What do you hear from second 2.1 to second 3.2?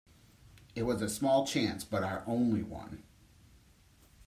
only one.